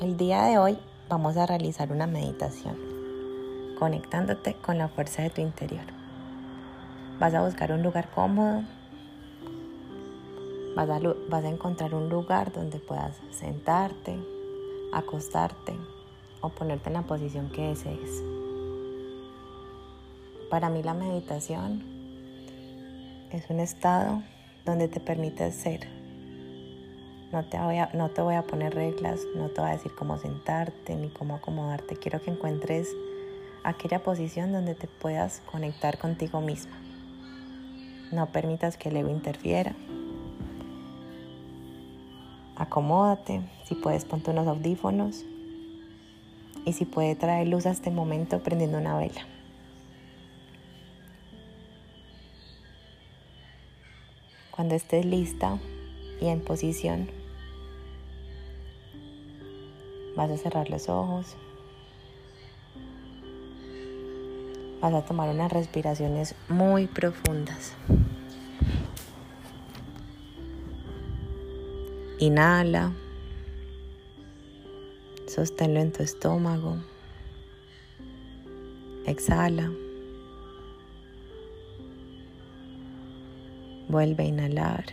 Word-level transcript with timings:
El 0.00 0.16
día 0.16 0.44
de 0.44 0.58
hoy 0.58 0.78
vamos 1.08 1.36
a 1.36 1.44
realizar 1.44 1.90
una 1.90 2.06
meditación, 2.06 2.76
conectándote 3.80 4.54
con 4.54 4.78
la 4.78 4.86
fuerza 4.86 5.22
de 5.22 5.30
tu 5.30 5.40
interior. 5.40 5.82
Vas 7.18 7.34
a 7.34 7.42
buscar 7.42 7.72
un 7.72 7.82
lugar 7.82 8.08
cómodo, 8.12 8.62
vas 10.76 11.44
a, 11.44 11.48
encontrar 11.48 11.96
un 11.96 12.08
lugar 12.08 12.52
donde 12.52 12.78
puedas 12.78 13.16
sentarte, 13.32 14.16
acostarte 14.92 15.74
o 16.42 16.50
ponerte 16.50 16.90
en 16.90 16.94
la 16.94 17.02
posición 17.02 17.50
que 17.50 17.70
desees. 17.70 18.22
Para 20.48 20.70
mí 20.70 20.80
la 20.84 20.94
meditación 20.94 21.82
es 23.32 23.50
un 23.50 23.58
estado 23.58 24.22
donde 24.64 24.86
te 24.86 25.00
permites 25.00 25.56
ser 25.56 25.97
no 27.32 27.44
te, 27.44 27.58
voy 27.58 27.76
a, 27.76 27.90
no 27.92 28.08
te 28.08 28.22
voy 28.22 28.36
a 28.36 28.42
poner 28.42 28.74
reglas, 28.74 29.20
no 29.36 29.48
te 29.48 29.60
voy 29.60 29.70
a 29.70 29.74
decir 29.74 29.92
cómo 29.94 30.16
sentarte 30.18 30.96
ni 30.96 31.08
cómo 31.08 31.34
acomodarte. 31.34 31.96
Quiero 31.96 32.22
que 32.22 32.30
encuentres 32.30 32.88
aquella 33.64 34.02
posición 34.02 34.52
donde 34.52 34.74
te 34.74 34.86
puedas 34.86 35.42
conectar 35.50 35.98
contigo 35.98 36.40
misma. 36.40 36.76
No 38.12 38.26
permitas 38.32 38.78
que 38.78 38.88
el 38.88 38.96
ego 38.96 39.10
interfiera. 39.10 39.74
Acomódate, 42.56 43.42
si 43.64 43.74
puedes 43.74 44.06
ponte 44.06 44.30
unos 44.30 44.48
audífonos 44.48 45.24
y 46.64 46.72
si 46.72 46.86
puede 46.86 47.14
traer 47.14 47.46
luz 47.46 47.66
a 47.66 47.70
este 47.70 47.90
momento 47.90 48.42
prendiendo 48.42 48.78
una 48.78 48.96
vela. 48.96 49.26
Cuando 54.50 54.74
estés 54.74 55.04
lista 55.04 55.58
y 56.20 56.26
en 56.26 56.40
posición, 56.40 57.17
Vas 60.18 60.32
a 60.32 60.36
cerrar 60.36 60.68
los 60.68 60.88
ojos. 60.88 61.36
Vas 64.80 64.92
a 64.92 65.04
tomar 65.04 65.28
unas 65.28 65.52
respiraciones 65.52 66.34
muy 66.48 66.88
profundas. 66.88 67.72
Inhala. 72.18 72.92
Sosténlo 75.28 75.78
en 75.78 75.92
tu 75.92 76.02
estómago. 76.02 76.78
Exhala. 79.06 79.70
Vuelve 83.88 84.24
a 84.24 84.26
inhalar. 84.26 84.84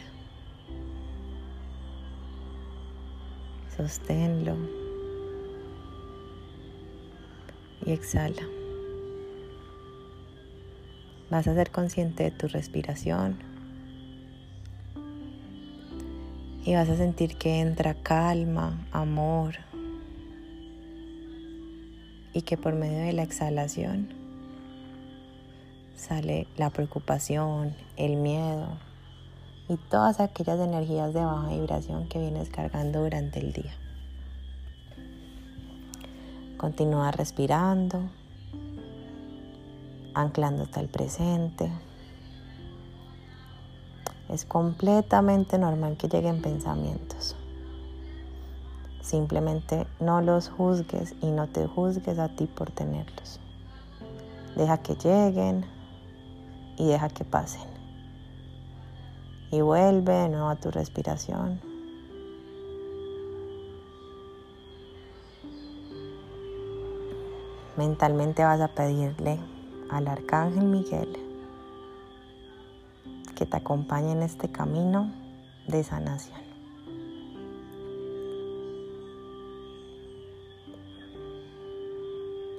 Sosténlo 3.75 4.74
y 7.85 7.91
exhala. 7.91 8.43
Vas 11.29 11.47
a 11.47 11.53
ser 11.53 11.71
consciente 11.71 12.23
de 12.23 12.31
tu 12.31 12.47
respiración 12.47 13.37
y 16.63 16.73
vas 16.73 16.89
a 16.89 16.97
sentir 16.97 17.37
que 17.37 17.59
entra 17.59 17.93
calma, 17.93 18.87
amor 18.91 19.55
y 22.33 22.41
que 22.41 22.57
por 22.57 22.73
medio 22.73 22.99
de 22.99 23.13
la 23.13 23.23
exhalación 23.23 24.09
sale 25.95 26.47
la 26.57 26.69
preocupación, 26.69 27.75
el 27.97 28.17
miedo 28.17 28.77
y 29.67 29.77
todas 29.77 30.19
aquellas 30.19 30.59
energías 30.59 31.13
de 31.13 31.23
baja 31.23 31.49
vibración 31.49 32.07
que 32.07 32.19
vienes 32.19 32.49
cargando 32.49 33.03
durante 33.03 33.39
el 33.39 33.53
día. 33.53 33.73
Continúa 36.65 37.11
respirando, 37.11 38.09
anclándote 40.15 40.79
al 40.79 40.87
presente. 40.87 41.71
Es 44.29 44.45
completamente 44.45 45.59
normal 45.59 45.95
que 45.95 46.07
lleguen 46.07 46.41
pensamientos. 46.41 47.35
Simplemente 48.99 49.85
no 49.99 50.21
los 50.21 50.49
juzgues 50.49 51.13
y 51.21 51.27
no 51.27 51.45
te 51.45 51.67
juzgues 51.67 52.17
a 52.17 52.29
ti 52.29 52.47
por 52.47 52.71
tenerlos. 52.71 53.39
Deja 54.55 54.79
que 54.79 54.95
lleguen 54.95 55.67
y 56.77 56.87
deja 56.87 57.09
que 57.09 57.25
pasen. 57.25 57.69
Y 59.51 59.61
vuelve 59.61 60.13
de 60.13 60.29
nuevo 60.29 60.49
a 60.49 60.55
tu 60.55 60.71
respiración. 60.71 61.61
Mentalmente 67.77 68.41
vas 68.41 68.61
a 68.61 68.69
pedirle 68.69 69.37
al 69.89 70.07
Arcángel 70.07 70.63
Miguel 70.63 71.09
que 73.35 73.45
te 73.45 73.57
acompañe 73.57 74.13
en 74.13 74.23
este 74.23 74.49
camino 74.49 75.11
de 75.67 75.83
sanación. 75.83 76.39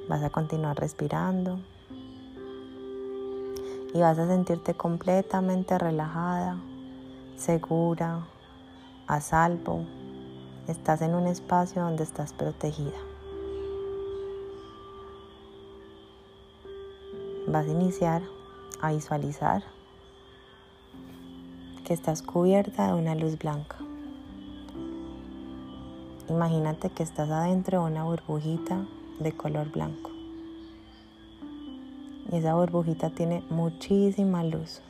Vas 0.06 0.22
a 0.22 0.28
continuar 0.28 0.78
respirando 0.78 1.60
y 3.94 4.00
vas 4.00 4.19
a 4.19 4.27
sentirte 4.27 4.75
completamente 4.75 5.78
relajada, 5.78 6.59
segura, 7.37 8.21
a 9.06 9.21
salvo. 9.22 9.81
Estás 10.69 11.00
en 11.00 11.15
un 11.15 11.27
espacio 11.27 11.81
donde 11.81 12.04
estás 12.04 12.34
protegida. 12.34 13.16
Vas 17.47 17.67
a 17.67 17.71
iniciar 17.71 18.23
a 18.81 18.93
visualizar 18.93 19.62
que 21.84 21.95
estás 21.95 22.23
cubierta 22.23 22.89
de 22.89 22.95
una 22.95 23.15
luz 23.15 23.39
blanca. 23.39 23.77
Imagínate 26.29 26.91
que 26.91 27.05
estás 27.05 27.31
adentro 27.31 27.81
de 27.81 27.91
una 27.93 28.03
burbujita 28.03 28.84
de 29.21 29.33
color 29.33 29.71
blanco. 29.71 30.11
Y 32.33 32.37
esa 32.37 32.55
burbujita 32.55 33.11
tiene 33.11 33.45
muchísima 33.49 34.43
luz. 34.43 34.83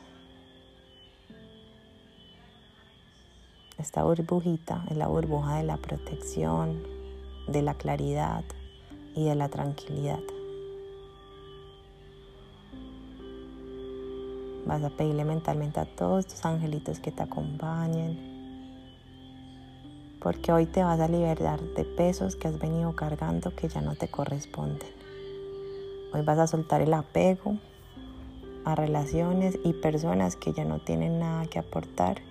Esta 3.77 4.03
burbujita 4.03 4.83
es 4.89 4.97
la 4.97 5.07
burbuja 5.07 5.57
de 5.57 5.63
la 5.63 5.77
protección, 5.77 6.81
de 7.47 7.61
la 7.61 7.75
claridad 7.75 8.43
y 9.13 9.25
de 9.25 9.35
la 9.35 9.49
tranquilidad. 9.49 10.19
Vas 14.67 14.83
a 14.83 14.89
pedirle 14.89 15.23
mentalmente 15.23 15.79
a 15.79 15.85
todos 15.85 16.27
tus 16.27 16.43
angelitos 16.43 16.99
que 16.99 17.13
te 17.13 17.23
acompañen. 17.23 18.19
Porque 20.21 20.51
hoy 20.51 20.65
te 20.65 20.83
vas 20.83 20.99
a 20.99 21.07
liberar 21.07 21.61
de 21.61 21.85
pesos 21.85 22.35
que 22.35 22.49
has 22.49 22.59
venido 22.59 22.93
cargando 22.93 23.55
que 23.55 23.69
ya 23.69 23.79
no 23.79 23.95
te 23.95 24.09
corresponden. 24.09 24.89
Hoy 26.13 26.21
vas 26.21 26.37
a 26.39 26.47
soltar 26.47 26.81
el 26.81 26.93
apego 26.93 27.55
a 28.65 28.75
relaciones 28.75 29.57
y 29.63 29.71
personas 29.71 30.35
que 30.35 30.51
ya 30.51 30.65
no 30.65 30.79
tienen 30.79 31.17
nada 31.17 31.45
que 31.45 31.59
aportar 31.59 32.21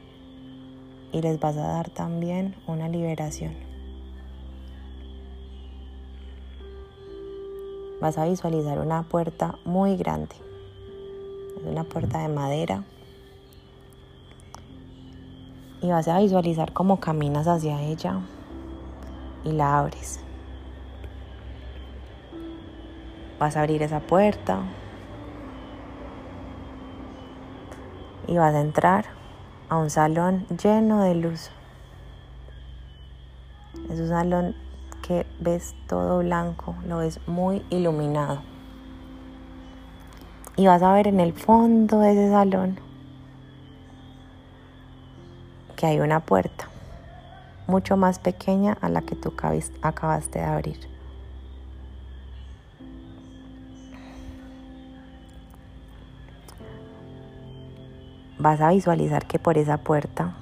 y 1.12 1.22
les 1.22 1.40
vas 1.40 1.56
a 1.56 1.66
dar 1.66 1.88
también 1.88 2.54
una 2.66 2.90
liberación. 2.90 3.54
Vas 8.02 8.18
a 8.18 8.26
visualizar 8.26 8.78
una 8.78 9.04
puerta 9.04 9.58
muy 9.64 9.96
grande 9.96 10.45
una 11.70 11.84
puerta 11.84 12.18
de 12.20 12.28
madera. 12.28 12.84
Y 15.82 15.88
vas 15.88 16.08
a 16.08 16.18
visualizar 16.18 16.72
cómo 16.72 17.00
caminas 17.00 17.46
hacia 17.46 17.82
ella 17.82 18.20
y 19.44 19.52
la 19.52 19.78
abres. 19.78 20.20
Vas 23.38 23.56
a 23.56 23.60
abrir 23.60 23.82
esa 23.82 24.00
puerta 24.00 24.62
y 28.26 28.36
vas 28.36 28.54
a 28.54 28.60
entrar 28.60 29.04
a 29.68 29.76
un 29.76 29.90
salón 29.90 30.46
lleno 30.62 31.02
de 31.02 31.14
luz. 31.14 31.50
Es 33.90 34.00
un 34.00 34.08
salón 34.08 34.56
que 35.06 35.26
ves 35.38 35.74
todo 35.86 36.18
blanco, 36.18 36.74
lo 36.86 36.98
ves 36.98 37.20
muy 37.28 37.64
iluminado. 37.70 38.55
Y 40.56 40.66
vas 40.66 40.82
a 40.82 40.92
ver 40.92 41.06
en 41.06 41.20
el 41.20 41.34
fondo 41.34 42.00
de 42.00 42.12
ese 42.12 42.30
salón 42.30 42.78
que 45.76 45.86
hay 45.86 46.00
una 46.00 46.20
puerta 46.20 46.68
mucho 47.66 47.96
más 47.96 48.18
pequeña 48.18 48.76
a 48.80 48.88
la 48.88 49.02
que 49.02 49.16
tú 49.16 49.34
acabaste 49.82 50.38
de 50.38 50.44
abrir. 50.44 50.78
Vas 58.38 58.60
a 58.60 58.70
visualizar 58.70 59.26
que 59.26 59.38
por 59.38 59.58
esa 59.58 59.78
puerta 59.78 60.34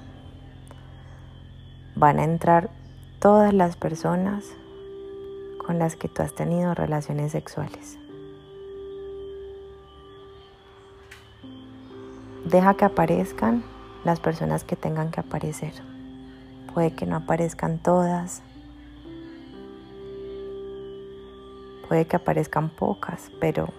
van 1.95 2.19
a 2.19 2.23
entrar 2.23 2.69
todas 3.19 3.53
las 3.53 3.77
personas 3.77 4.45
con 5.65 5.79
las 5.79 5.95
que 5.95 6.07
tú 6.07 6.21
has 6.21 6.35
tenido 6.35 6.75
relaciones 6.75 7.31
sexuales. 7.31 7.97
Deja 12.45 12.75
que 12.75 12.85
aparezcan 12.85 13.63
las 14.03 14.19
personas 14.19 14.63
que 14.63 14.75
tengan 14.75 15.09
que 15.09 15.19
aparecer. 15.19 15.73
Puede 16.71 16.91
que 16.91 17.07
no 17.07 17.15
aparezcan 17.15 17.79
todas. 17.79 18.43
Puede 21.89 22.05
que 22.05 22.15
aparezcan 22.15 22.69
pocas, 22.69 23.31
pero 23.39 23.69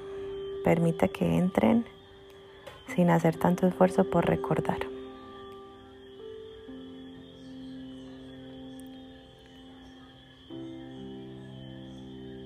permite 0.64 1.10
que 1.10 1.36
entren 1.36 1.86
sin 2.92 3.10
hacer 3.10 3.36
tanto 3.36 3.68
esfuerzo 3.68 4.02
por 4.02 4.26
recordar. 4.26 4.78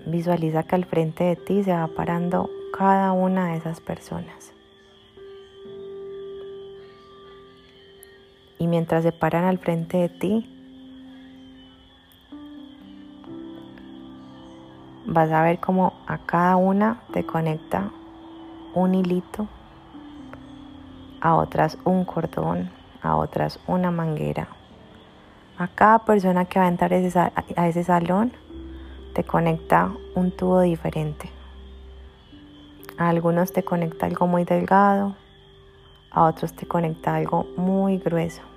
Visualiza 0.05 0.65
que 0.65 0.75
al 0.75 0.85
frente 0.85 1.25
de 1.25 1.37
ti 1.37 1.65
se 1.65 1.73
va 1.73 1.87
parando 1.87 2.51
cada 2.77 3.13
una 3.13 3.53
de 3.53 3.57
esas 3.57 3.81
personas. 3.81 4.53
Y 8.61 8.67
mientras 8.67 9.03
se 9.03 9.11
paran 9.11 9.45
al 9.45 9.57
frente 9.57 9.97
de 9.97 10.09
ti, 10.11 10.47
vas 15.07 15.33
a 15.33 15.43
ver 15.43 15.59
cómo 15.61 15.95
a 16.07 16.19
cada 16.19 16.57
una 16.57 17.01
te 17.11 17.25
conecta 17.25 17.91
un 18.75 18.95
hilito, 18.95 19.49
a 21.23 21.37
otras 21.37 21.79
un 21.85 22.05
cordón, 22.05 22.71
a 23.03 23.17
otras 23.17 23.59
una 23.67 23.91
manguera. 23.91 24.49
A 25.57 25.67
cada 25.67 26.01
persona 26.01 26.45
que 26.45 26.59
va 26.59 26.67
a 26.67 26.69
entrar 26.69 26.93
a 26.93 27.67
ese 27.69 27.83
salón 27.83 28.31
te 29.15 29.25
conecta 29.25 29.91
un 30.15 30.33
tubo 30.33 30.61
diferente. 30.61 31.31
A 32.99 33.09
algunos 33.09 33.55
te 33.55 33.63
conecta 33.63 34.05
algo 34.05 34.27
muy 34.27 34.45
delgado, 34.45 35.17
a 36.11 36.25
otros 36.25 36.53
te 36.53 36.67
conecta 36.67 37.15
algo 37.15 37.47
muy 37.57 37.97
grueso. 37.97 38.50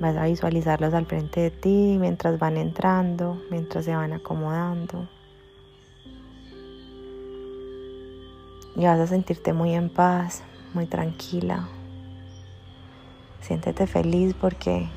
Vas 0.00 0.16
a 0.16 0.26
visualizarlos 0.26 0.94
al 0.94 1.06
frente 1.06 1.40
de 1.40 1.50
ti 1.50 1.96
mientras 1.98 2.38
van 2.38 2.56
entrando, 2.56 3.42
mientras 3.50 3.84
se 3.84 3.96
van 3.96 4.12
acomodando. 4.12 5.08
Y 8.76 8.84
vas 8.84 9.00
a 9.00 9.06
sentirte 9.08 9.52
muy 9.52 9.74
en 9.74 9.90
paz, 9.90 10.44
muy 10.72 10.86
tranquila. 10.86 11.68
Siéntete 13.40 13.88
feliz 13.88 14.34
porque 14.40 14.88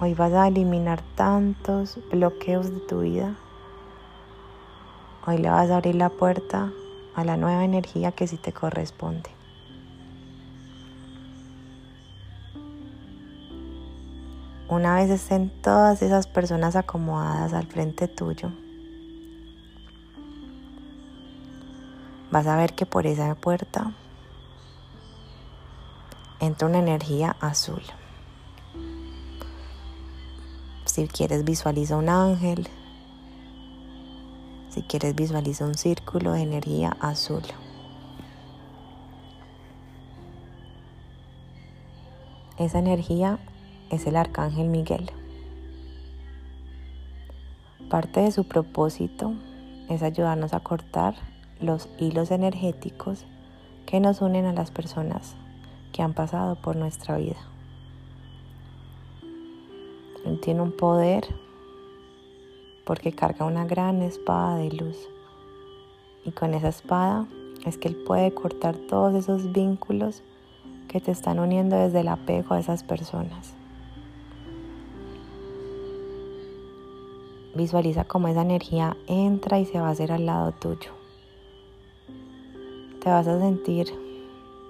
hoy 0.00 0.14
vas 0.14 0.32
a 0.32 0.48
eliminar 0.48 1.02
tantos 1.14 2.00
bloqueos 2.10 2.72
de 2.72 2.80
tu 2.80 3.00
vida. 3.02 3.36
Hoy 5.24 5.38
le 5.38 5.50
vas 5.50 5.70
a 5.70 5.76
abrir 5.76 5.94
la 5.94 6.08
puerta 6.08 6.72
a 7.14 7.24
la 7.24 7.36
nueva 7.36 7.64
energía 7.64 8.10
que 8.10 8.26
sí 8.26 8.38
te 8.38 8.52
corresponde. 8.52 9.37
Una 14.68 14.96
vez 14.96 15.08
estén 15.08 15.48
todas 15.62 16.02
esas 16.02 16.26
personas 16.26 16.76
acomodadas 16.76 17.54
al 17.54 17.66
frente 17.66 18.06
tuyo, 18.06 18.50
vas 22.30 22.46
a 22.46 22.54
ver 22.54 22.74
que 22.74 22.84
por 22.84 23.06
esa 23.06 23.34
puerta 23.34 23.94
entra 26.38 26.68
una 26.68 26.80
energía 26.80 27.34
azul. 27.40 27.80
Si 30.84 31.08
quieres 31.08 31.44
visualiza 31.44 31.96
un 31.96 32.10
ángel, 32.10 32.68
si 34.68 34.82
quieres 34.82 35.14
visualiza 35.14 35.64
un 35.64 35.76
círculo 35.76 36.32
de 36.32 36.42
energía 36.42 36.94
azul. 37.00 37.42
Esa 42.58 42.80
energía 42.80 43.38
es 43.90 44.06
el 44.06 44.16
arcángel 44.16 44.68
Miguel. 44.68 45.10
Parte 47.88 48.20
de 48.20 48.30
su 48.30 48.44
propósito 48.44 49.34
es 49.88 50.02
ayudarnos 50.02 50.52
a 50.52 50.60
cortar 50.60 51.14
los 51.60 51.88
hilos 51.98 52.30
energéticos 52.30 53.24
que 53.86 54.00
nos 54.00 54.20
unen 54.20 54.44
a 54.44 54.52
las 54.52 54.70
personas 54.70 55.34
que 55.92 56.02
han 56.02 56.12
pasado 56.12 56.56
por 56.56 56.76
nuestra 56.76 57.16
vida. 57.16 57.38
Él 60.26 60.40
tiene 60.40 60.60
un 60.60 60.72
poder 60.72 61.26
porque 62.84 63.12
carga 63.12 63.46
una 63.46 63.64
gran 63.64 64.02
espada 64.02 64.56
de 64.56 64.70
luz 64.70 65.08
y 66.24 66.32
con 66.32 66.52
esa 66.52 66.68
espada 66.68 67.26
es 67.64 67.78
que 67.78 67.88
Él 67.88 67.96
puede 68.06 68.34
cortar 68.34 68.76
todos 68.76 69.14
esos 69.14 69.52
vínculos 69.52 70.22
que 70.88 71.00
te 71.00 71.10
están 71.10 71.38
uniendo 71.38 71.76
desde 71.76 72.00
el 72.00 72.08
apego 72.08 72.54
a 72.54 72.60
esas 72.60 72.82
personas. 72.82 73.54
Visualiza 77.58 78.04
cómo 78.04 78.28
esa 78.28 78.42
energía 78.42 78.96
entra 79.08 79.58
y 79.58 79.66
se 79.66 79.80
va 79.80 79.88
a 79.88 79.90
hacer 79.90 80.12
al 80.12 80.26
lado 80.26 80.52
tuyo. 80.52 80.92
Te 83.02 83.10
vas 83.10 83.26
a 83.26 83.40
sentir 83.40 83.92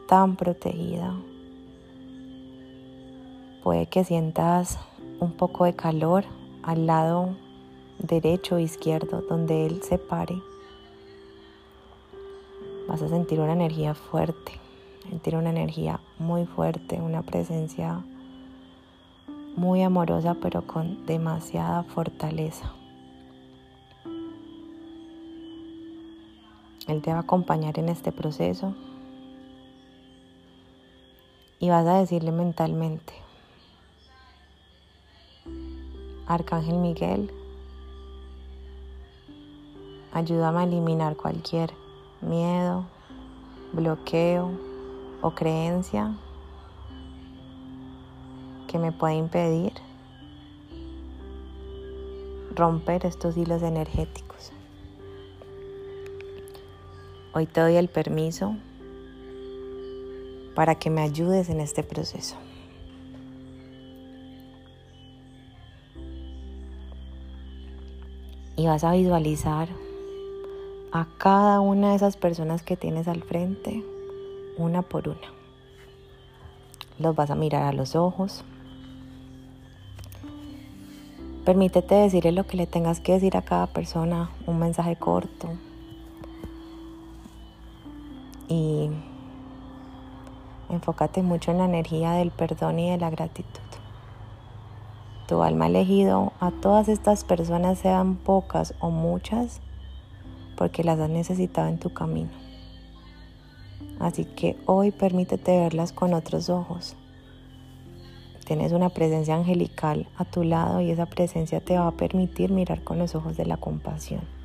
tan 0.08 0.37
protegida. 0.37 1.14
Puede 3.62 3.85
que 3.88 4.05
sientas 4.05 4.79
un 5.20 5.32
poco 5.32 5.67
de 5.67 5.75
calor 5.75 6.25
al 6.62 6.87
lado 6.87 7.37
derecho 7.99 8.55
o 8.55 8.58
izquierdo 8.58 9.20
donde 9.20 9.67
él 9.67 9.82
se 9.82 9.99
pare. 9.99 10.40
Vas 12.88 13.02
a 13.02 13.08
sentir 13.11 13.38
una 13.38 13.52
energía 13.52 13.93
fuerte, 13.93 14.52
sentir 15.11 15.37
una 15.37 15.50
energía 15.50 16.00
muy 16.19 16.46
fuerte, 16.46 17.02
una 17.02 17.20
presencia 17.20 18.02
muy 19.56 19.82
amorosa 19.82 20.37
pero 20.40 20.67
con 20.67 21.05
demasiada 21.05 21.82
fortaleza. 21.82 22.77
Él 26.88 27.02
te 27.02 27.12
va 27.12 27.19
a 27.19 27.20
acompañar 27.20 27.79
en 27.79 27.90
este 27.90 28.12
proceso 28.12 28.75
y 31.61 31.68
vas 31.68 31.87
a 31.87 31.99
decirle 31.99 32.33
mentalmente, 32.33 33.12
Arcángel 36.26 36.76
Miguel, 36.76 37.30
ayúdame 40.12 40.61
a 40.61 40.64
eliminar 40.64 41.16
cualquier 41.16 41.75
miedo, 42.23 42.87
bloqueo 43.73 44.50
o 45.21 45.30
creencia 45.33 46.14
que 48.66 48.78
me 48.78 48.92
pueda 48.92 49.14
impedir 49.14 49.73
romper 52.54 53.04
estos 53.04 53.37
hilos 53.37 53.62
energéticos. 53.62 54.52
Hoy 57.35 57.44
te 57.47 57.61
doy 57.61 57.76
el 57.76 57.88
permiso 57.88 58.56
para 60.54 60.76
que 60.76 60.88
me 60.88 61.02
ayudes 61.02 61.50
en 61.50 61.61
este 61.61 61.82
proceso. 61.82 62.37
Y 68.56 68.66
vas 68.66 68.82
a 68.82 68.92
visualizar 68.92 69.68
a 70.90 71.06
cada 71.18 71.61
una 71.61 71.90
de 71.90 71.97
esas 71.97 72.16
personas 72.16 72.62
que 72.62 72.76
tienes 72.76 73.06
al 73.08 73.23
frente, 73.23 73.85
una 74.56 74.82
por 74.82 75.08
una. 75.08 75.32
Los 76.99 77.14
vas 77.14 77.30
a 77.30 77.35
mirar 77.35 77.62
a 77.62 77.73
los 77.73 77.94
ojos. 77.94 78.42
Permítete 81.44 81.94
decirle 81.94 82.32
lo 82.32 82.47
que 82.47 82.56
le 82.56 82.66
tengas 82.66 83.00
que 83.00 83.12
decir 83.12 83.37
a 83.37 83.42
cada 83.42 83.66
persona, 83.68 84.30
un 84.47 84.58
mensaje 84.58 84.97
corto. 84.97 85.50
Y 88.49 88.90
Enfócate 90.71 91.23
mucho 91.23 91.50
en 91.50 91.59
la 91.59 91.64
energía 91.64 92.12
del 92.12 92.31
perdón 92.31 92.78
y 92.78 92.90
de 92.90 92.99
la 92.99 93.09
gratitud. 93.09 93.61
Tu 95.26 95.43
alma 95.43 95.64
ha 95.64 95.69
elegido 95.69 96.33
a 96.40 96.50
todas 96.50 96.88
estas 96.88 97.25
personas, 97.25 97.78
sean 97.78 98.17
pocas 98.17 98.75
o 98.81 98.90
muchas, 98.90 99.61
porque 100.57 100.85
las 100.85 101.00
has 101.00 101.09
necesitado 101.09 101.69
en 101.69 101.78
tu 101.78 101.93
camino. 101.93 102.31
Así 103.99 104.25
que 104.26 104.59
hoy 104.67 104.90
permítete 104.90 105.59
verlas 105.59 105.93
con 105.93 106.12
otros 106.12 106.50
ojos. 106.50 106.97
Tienes 108.45 108.73
una 108.73 108.90
presencia 108.90 109.37
angelical 109.37 110.09
a 110.17 110.25
tu 110.25 110.45
lado 110.45 110.81
y 110.81 110.90
esa 110.90 111.07
presencia 111.07 111.61
te 111.61 111.78
va 111.78 111.88
a 111.88 111.93
permitir 111.93 112.50
mirar 112.50 112.83
con 112.85 112.99
los 112.99 113.14
ojos 113.14 113.37
de 113.37 113.47
la 113.47 113.57
compasión. 113.57 114.38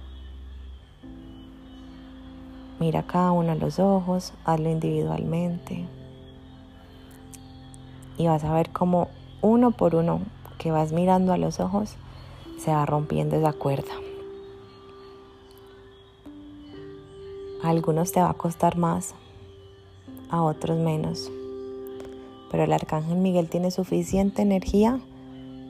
Mira 2.79 3.03
cada 3.03 3.31
uno 3.31 3.51
a 3.51 3.55
los 3.55 3.79
ojos, 3.79 4.33
hazlo 4.45 4.69
individualmente 4.69 5.85
y 8.17 8.27
vas 8.27 8.43
a 8.43 8.53
ver 8.53 8.69
cómo 8.69 9.07
uno 9.41 9.71
por 9.71 9.95
uno 9.95 10.21
que 10.57 10.71
vas 10.71 10.91
mirando 10.91 11.33
a 11.33 11.37
los 11.37 11.59
ojos, 11.59 11.95
se 12.57 12.71
va 12.71 12.85
rompiendo 12.85 13.35
esa 13.35 13.53
cuerda. 13.53 13.91
A 17.63 17.69
algunos 17.69 18.11
te 18.11 18.21
va 18.21 18.29
a 18.29 18.33
costar 18.33 18.77
más, 18.77 19.15
a 20.29 20.41
otros 20.43 20.77
menos. 20.77 21.31
Pero 22.51 22.63
el 22.63 22.73
arcángel 22.73 23.17
Miguel 23.17 23.49
tiene 23.49 23.71
suficiente 23.71 24.41
energía 24.41 24.99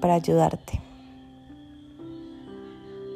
para 0.01 0.15
ayudarte. 0.15 0.81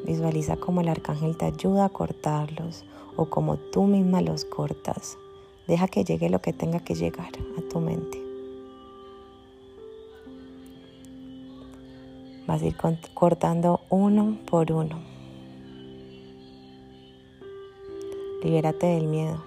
Visualiza 0.08 0.56
cómo 0.56 0.80
el 0.80 0.88
arcángel 0.88 1.36
te 1.36 1.44
ayuda 1.44 1.84
a 1.84 1.88
cortarlos 1.90 2.86
o 3.16 3.26
como 3.26 3.58
tú 3.58 3.82
misma 3.82 4.22
los 4.22 4.46
cortas. 4.46 5.18
Deja 5.66 5.86
que 5.86 6.02
llegue 6.02 6.30
lo 6.30 6.40
que 6.40 6.54
tenga 6.54 6.80
que 6.80 6.94
llegar 6.94 7.30
a 7.58 7.68
tu 7.68 7.78
mente. 7.78 8.18
Vas 12.46 12.62
a 12.62 12.64
ir 12.64 12.74
cortando 13.12 13.80
uno 13.90 14.38
por 14.50 14.72
uno. 14.72 14.98
Libérate 18.42 18.86
del 18.86 19.08
miedo. 19.08 19.44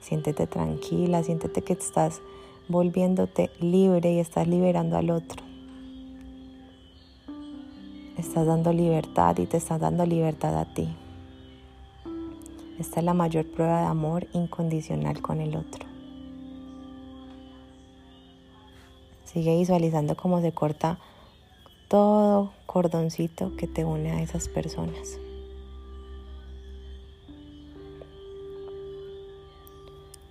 Siéntete 0.00 0.46
tranquila, 0.46 1.22
siéntete 1.22 1.62
que 1.62 1.72
estás 1.72 2.20
volviéndote 2.68 3.48
libre 3.60 4.12
y 4.12 4.18
estás 4.18 4.46
liberando 4.46 4.98
al 4.98 5.08
otro. 5.08 5.49
Estás 8.30 8.46
dando 8.46 8.72
libertad 8.72 9.36
y 9.38 9.46
te 9.46 9.56
estás 9.56 9.80
dando 9.80 10.06
libertad 10.06 10.56
a 10.56 10.64
ti. 10.64 10.88
Esta 12.78 13.00
es 13.00 13.04
la 13.04 13.12
mayor 13.12 13.44
prueba 13.44 13.80
de 13.80 13.86
amor 13.86 14.28
incondicional 14.32 15.20
con 15.20 15.40
el 15.40 15.56
otro. 15.56 15.84
Sigue 19.24 19.58
visualizando 19.58 20.16
cómo 20.16 20.40
se 20.40 20.52
corta 20.52 21.00
todo 21.88 22.52
cordoncito 22.66 23.56
que 23.56 23.66
te 23.66 23.84
une 23.84 24.12
a 24.12 24.22
esas 24.22 24.48
personas. 24.48 25.18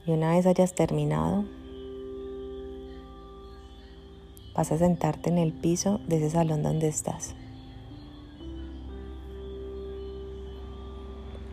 Y 0.07 0.11
una 0.11 0.35
vez 0.35 0.45
hayas 0.45 0.73
terminado, 0.73 1.43
vas 4.55 4.71
a 4.71 4.77
sentarte 4.77 5.29
en 5.29 5.37
el 5.37 5.51
piso 5.51 5.99
de 6.07 6.15
ese 6.15 6.29
salón 6.29 6.63
donde 6.63 6.87
estás. 6.87 7.35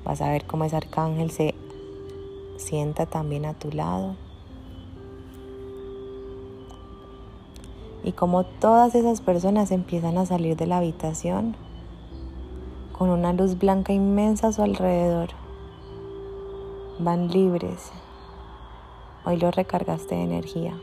Vas 0.06 0.22
a 0.22 0.30
ver 0.30 0.46
cómo 0.46 0.64
ese 0.64 0.76
arcángel 0.76 1.32
se 1.32 1.54
sienta 2.56 3.06
también 3.06 3.44
a 3.44 3.54
tu 3.54 3.72
lado. 3.72 4.14
Y 8.04 8.12
cómo 8.12 8.44
todas 8.44 8.94
esas 8.94 9.20
personas 9.20 9.72
empiezan 9.72 10.16
a 10.16 10.24
salir 10.24 10.56
de 10.56 10.68
la 10.68 10.78
habitación 10.78 11.56
con 12.96 13.10
una 13.10 13.32
luz 13.32 13.58
blanca 13.58 13.92
inmensa 13.92 14.48
a 14.48 14.52
su 14.52 14.62
alrededor. 14.62 15.30
Van 17.00 17.28
libres, 17.28 17.90
Hoy 19.28 19.38
lo 19.38 19.50
recargaste 19.50 20.14
de 20.14 20.22
energía. 20.22 20.78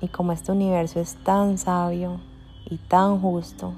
Y 0.00 0.08
como 0.08 0.32
este 0.32 0.50
universo 0.50 0.98
es 0.98 1.14
tan 1.22 1.58
sabio 1.58 2.18
y 2.68 2.78
tan 2.78 3.20
justo, 3.20 3.72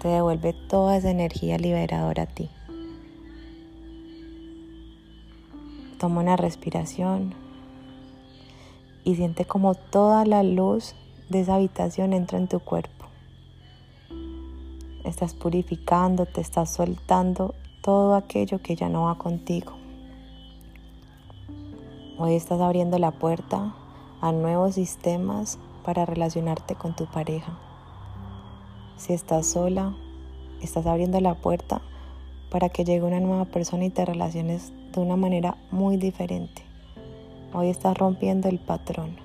te 0.00 0.08
devuelve 0.08 0.52
toda 0.52 0.96
esa 0.96 1.10
energía 1.10 1.58
liberadora 1.58 2.24
a 2.24 2.26
ti. 2.26 2.50
Toma 5.98 6.20
una 6.20 6.36
respiración 6.36 7.34
y 9.04 9.16
siente 9.16 9.44
como 9.44 9.74
toda 9.74 10.24
la 10.24 10.42
luz 10.42 10.94
de 11.28 11.40
esa 11.40 11.56
habitación 11.56 12.12
entra 12.12 12.38
en 12.38 12.46
tu 12.48 12.60
cuerpo. 12.60 13.06
Estás 15.04 15.34
purificando, 15.34 16.26
te 16.26 16.40
estás 16.40 16.70
soltando 16.70 17.54
todo 17.82 18.14
aquello 18.14 18.60
que 18.60 18.76
ya 18.76 18.88
no 18.88 19.04
va 19.04 19.16
contigo. 19.16 19.72
Hoy 22.18 22.34
estás 22.34 22.60
abriendo 22.60 22.98
la 22.98 23.12
puerta 23.12 23.74
a 24.20 24.32
nuevos 24.32 24.74
sistemas 24.74 25.58
para 25.84 26.04
relacionarte 26.04 26.74
con 26.74 26.94
tu 26.94 27.06
pareja. 27.06 27.58
Si 28.98 29.12
estás 29.12 29.46
sola, 29.46 29.94
estás 30.60 30.84
abriendo 30.86 31.20
la 31.20 31.34
puerta 31.34 31.80
para 32.50 32.68
que 32.68 32.84
llegue 32.84 33.02
una 33.02 33.20
nueva 33.20 33.46
persona 33.46 33.84
y 33.84 33.90
te 33.90 34.04
relaciones 34.04 34.72
de 34.92 35.00
una 35.00 35.16
manera 35.16 35.56
muy 35.70 35.96
diferente. 35.96 36.62
Hoy 37.54 37.68
estás 37.68 37.96
rompiendo 37.96 38.48
el 38.48 38.58
patrón. 38.58 39.16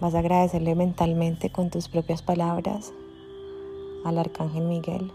Vas 0.00 0.14
a 0.14 0.18
agradecerle 0.18 0.74
mentalmente 0.74 1.50
con 1.50 1.70
tus 1.70 1.88
propias 1.88 2.22
palabras 2.22 2.92
al 4.04 4.18
Arcángel 4.18 4.64
Miguel 4.64 5.10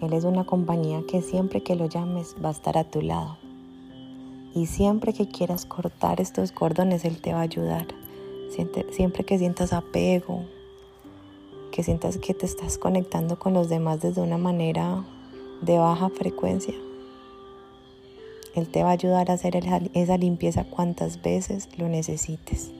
Él 0.00 0.14
es 0.14 0.24
una 0.24 0.44
compañía 0.44 1.02
que 1.06 1.20
siempre 1.20 1.62
que 1.62 1.76
lo 1.76 1.84
llames 1.84 2.34
va 2.42 2.48
a 2.48 2.52
estar 2.52 2.78
a 2.78 2.84
tu 2.84 3.02
lado. 3.02 3.36
Y 4.54 4.66
siempre 4.66 5.12
que 5.12 5.28
quieras 5.28 5.64
cortar 5.64 6.20
estos 6.20 6.52
cordones, 6.52 7.04
Él 7.04 7.20
te 7.20 7.32
va 7.32 7.40
a 7.40 7.42
ayudar. 7.42 7.86
Siempre 8.90 9.24
que 9.24 9.38
sientas 9.38 9.72
apego, 9.72 10.44
que 11.70 11.82
sientas 11.82 12.18
que 12.18 12.34
te 12.34 12.46
estás 12.46 12.78
conectando 12.78 13.38
con 13.38 13.54
los 13.54 13.68
demás 13.68 14.00
desde 14.00 14.20
una 14.20 14.38
manera 14.38 15.04
de 15.62 15.78
baja 15.78 16.08
frecuencia, 16.08 16.74
Él 18.56 18.68
te 18.68 18.82
va 18.82 18.88
a 18.90 18.92
ayudar 18.92 19.30
a 19.30 19.34
hacer 19.34 19.60
esa 19.94 20.16
limpieza 20.16 20.64
cuantas 20.64 21.22
veces 21.22 21.68
lo 21.78 21.88
necesites. 21.88 22.72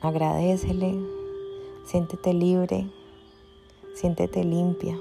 Agradecele, 0.00 0.98
siéntete 1.84 2.32
libre, 2.32 2.86
Siéntete 3.94 4.42
limpia, 4.42 4.98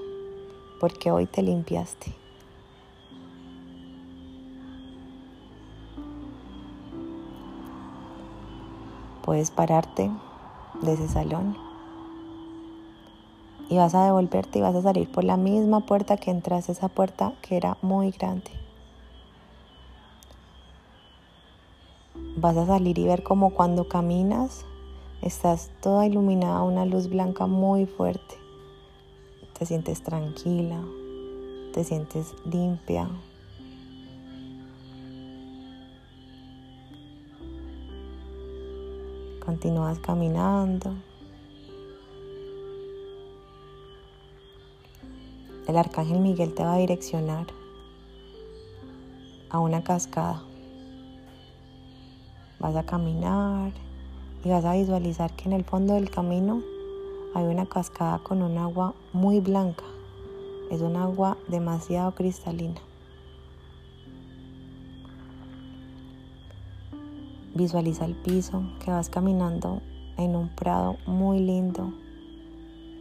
porque 0.79 1.11
hoy 1.11 1.25
te 1.25 1.41
limpiaste. 1.41 2.20
Puedes 9.23 9.51
pararte 9.51 10.09
de 10.81 10.93
ese 10.93 11.07
salón 11.07 11.57
y 13.69 13.77
vas 13.77 13.95
a 13.95 14.05
devolverte 14.05 14.59
y 14.59 14.61
vas 14.61 14.75
a 14.75 14.81
salir 14.81 15.11
por 15.11 15.23
la 15.23 15.37
misma 15.37 15.81
puerta 15.81 16.17
que 16.17 16.31
entraste, 16.31 16.71
esa 16.71 16.89
puerta 16.89 17.33
que 17.41 17.57
era 17.57 17.77
muy 17.81 18.11
grande. 18.11 18.51
Vas 22.35 22.57
a 22.57 22.65
salir 22.65 22.97
y 22.97 23.05
ver 23.05 23.23
como 23.23 23.51
cuando 23.51 23.87
caminas 23.87 24.65
estás 25.21 25.69
toda 25.81 26.05
iluminada, 26.05 26.63
una 26.63 26.85
luz 26.85 27.09
blanca 27.09 27.45
muy 27.47 27.85
fuerte 27.85 28.41
te 29.61 29.67
sientes 29.67 30.01
tranquila, 30.01 30.83
te 31.71 31.83
sientes 31.83 32.33
limpia. 32.51 33.07
Continúas 39.51 39.99
caminando. 39.99 40.95
El 45.67 45.75
arcángel 45.75 46.19
Miguel 46.19 46.53
te 46.53 46.63
va 46.63 46.75
a 46.75 46.77
direccionar 46.77 47.47
a 49.49 49.59
una 49.59 49.83
cascada. 49.83 50.41
Vas 52.61 52.77
a 52.77 52.85
caminar 52.85 53.73
y 54.45 54.49
vas 54.49 54.63
a 54.63 54.71
visualizar 54.71 55.35
que 55.35 55.49
en 55.49 55.51
el 55.51 55.65
fondo 55.65 55.95
del 55.95 56.09
camino 56.09 56.61
hay 57.35 57.43
una 57.43 57.65
cascada 57.65 58.19
con 58.19 58.43
un 58.43 58.57
agua 58.57 58.93
muy 59.11 59.41
blanca. 59.41 59.83
Es 60.71 60.79
un 60.79 60.95
agua 60.95 61.35
demasiado 61.49 62.15
cristalina. 62.15 62.79
Visualiza 67.53 68.05
el 68.05 68.15
piso, 68.15 68.63
que 68.83 68.91
vas 68.91 69.09
caminando 69.09 69.81
en 70.17 70.37
un 70.37 70.47
prado 70.47 70.95
muy 71.05 71.39
lindo, 71.39 71.91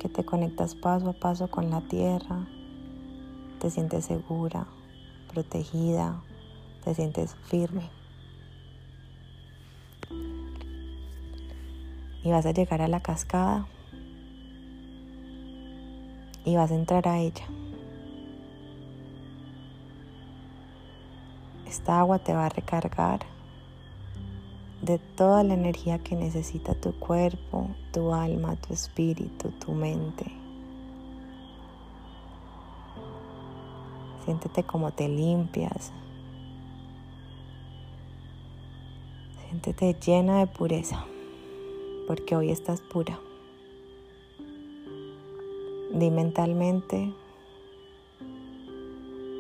que 0.01 0.09
te 0.09 0.25
conectas 0.25 0.75
paso 0.75 1.11
a 1.11 1.13
paso 1.13 1.49
con 1.49 1.71
la 1.71 1.83
tierra, 1.83 2.49
te 3.61 3.71
sientes 3.71 4.07
segura, 4.07 4.67
protegida, 5.33 6.21
te 6.83 6.95
sientes 6.95 7.37
firme. 7.45 7.91
Y 12.25 12.31
vas 12.31 12.45
a 12.45 12.51
llegar 12.51 12.83
a 12.83 12.89
la 12.89 13.01
cascada 13.01 13.69
y 16.45 16.57
vas 16.57 16.73
a 16.73 16.75
entrar 16.75 17.07
a 17.07 17.21
ella. 17.21 17.47
Esta 21.67 22.01
agua 22.01 22.19
te 22.19 22.33
va 22.33 22.47
a 22.47 22.49
recargar 22.49 23.21
de 24.83 24.99
toda 24.99 25.43
la 25.43 25.55
energía 25.55 25.99
que 25.99 26.17
necesita 26.17 26.75
tu 26.75 26.93
cuerpo, 26.93 27.69
tu 27.93 28.15
alma, 28.15 28.57
tu 28.57 28.73
espíritu, 28.73 29.51
tu 29.65 29.73
mente. 29.73 30.25
Siéntete 34.25 34.63
como 34.63 34.91
te 34.93 35.09
limpias. 35.09 35.93
Siéntete 39.45 39.95
llena 39.95 40.39
de 40.39 40.47
pureza, 40.47 41.05
porque 42.07 42.37
hoy 42.37 42.51
estás 42.51 42.81
pura. 42.81 43.19
Di 45.93 46.11
mentalmente, 46.11 47.13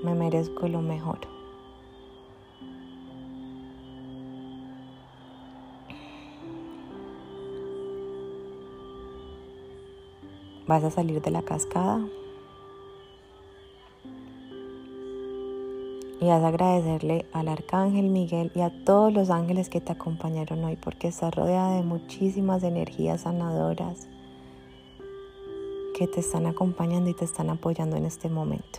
me 0.03 0.15
merezco 0.15 0.69
lo 0.69 0.83
mejor. 0.83 1.40
Vas 10.71 10.85
a 10.85 10.91
salir 10.93 11.21
de 11.21 11.33
la 11.33 11.43
cascada. 11.43 11.99
Y 16.21 16.27
vas 16.27 16.45
a 16.45 16.47
agradecerle 16.47 17.27
al 17.33 17.49
arcángel 17.49 18.09
Miguel 18.09 18.53
y 18.55 18.61
a 18.61 18.71
todos 18.85 19.13
los 19.13 19.31
ángeles 19.31 19.69
que 19.69 19.81
te 19.81 19.91
acompañaron 19.91 20.63
hoy 20.63 20.77
porque 20.77 21.09
estás 21.09 21.35
rodeada 21.35 21.75
de 21.75 21.83
muchísimas 21.83 22.63
energías 22.63 23.23
sanadoras 23.23 24.07
que 25.99 26.07
te 26.07 26.21
están 26.21 26.47
acompañando 26.47 27.11
y 27.11 27.15
te 27.15 27.25
están 27.25 27.51
apoyando 27.51 27.97
en 27.97 28.05
este 28.05 28.29
momento. 28.29 28.79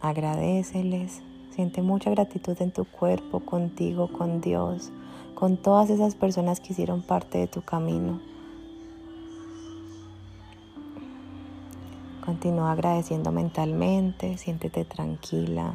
Agradeceles, 0.00 1.22
siente 1.56 1.82
mucha 1.82 2.10
gratitud 2.10 2.56
en 2.60 2.70
tu 2.70 2.84
cuerpo, 2.84 3.40
contigo, 3.40 4.06
con 4.12 4.40
Dios, 4.40 4.92
con 5.34 5.56
todas 5.56 5.90
esas 5.90 6.14
personas 6.14 6.60
que 6.60 6.72
hicieron 6.72 7.02
parte 7.02 7.38
de 7.38 7.46
tu 7.46 7.62
camino. 7.62 8.20
Continúa 12.24 12.72
agradeciendo 12.72 13.32
mentalmente, 13.32 14.38
siéntete 14.38 14.84
tranquila, 14.84 15.74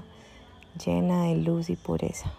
llena 0.83 1.23
de 1.23 1.35
luz 1.35 1.69
y 1.69 1.75
pureza. 1.75 2.31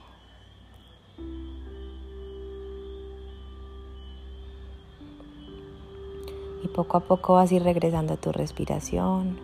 Y 6.62 6.68
poco 6.68 6.96
a 6.96 7.00
poco 7.00 7.34
vas 7.34 7.52
a 7.52 7.54
ir 7.54 7.62
regresando 7.62 8.14
a 8.14 8.16
tu 8.16 8.32
respiración. 8.32 9.38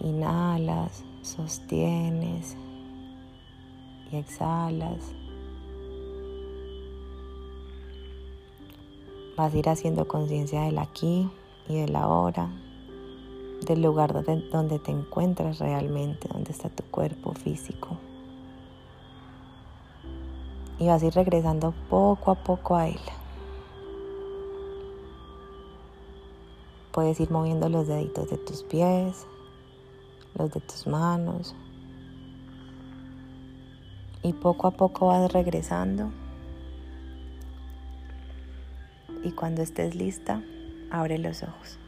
Inhalas, 0.00 1.04
sostienes 1.22 2.56
y 4.10 4.16
exhalas. 4.16 5.14
Vas 9.36 9.54
a 9.54 9.56
ir 9.56 9.68
haciendo 9.70 10.06
conciencia 10.06 10.62
del 10.62 10.78
aquí 10.78 11.30
y 11.66 11.76
del 11.76 11.96
ahora, 11.96 12.50
del 13.66 13.80
lugar 13.80 14.12
donde, 14.12 14.78
te 14.78 14.90
encuentras 14.90 15.58
realmente, 15.58 16.28
donde 16.30 16.52
está 16.52 16.68
tu 16.68 16.82
cuerpo 16.84 17.32
físico. 17.32 17.96
Y 20.78 20.86
vas 20.86 21.02
a 21.02 21.06
ir 21.06 21.14
regresando 21.14 21.72
poco 21.88 22.30
a 22.30 22.34
poco 22.34 22.76
a 22.76 22.88
él. 22.88 23.00
Puedes 26.92 27.18
ir 27.18 27.30
moviendo 27.30 27.70
los 27.70 27.88
deditos 27.88 28.28
de 28.28 28.36
tus 28.36 28.62
pies, 28.64 29.26
los 30.34 30.50
de 30.50 30.60
tus 30.60 30.86
manos. 30.86 31.54
Y 34.22 34.34
poco 34.34 34.66
a 34.66 34.72
poco 34.72 35.06
vas 35.06 35.32
regresando 35.32 36.10
y 39.22 39.32
cuando 39.32 39.62
estés 39.62 39.94
lista, 39.94 40.42
abre 40.90 41.18
los 41.18 41.42
ojos. 41.42 41.81